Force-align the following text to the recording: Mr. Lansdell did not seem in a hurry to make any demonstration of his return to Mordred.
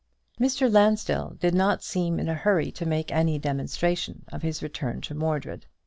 Mr. 0.39 0.67
Lansdell 0.67 1.37
did 1.39 1.53
not 1.53 1.83
seem 1.83 2.17
in 2.19 2.27
a 2.27 2.33
hurry 2.33 2.71
to 2.71 2.87
make 2.87 3.11
any 3.11 3.37
demonstration 3.37 4.25
of 4.29 4.41
his 4.41 4.63
return 4.63 4.99
to 5.01 5.13
Mordred. 5.13 5.67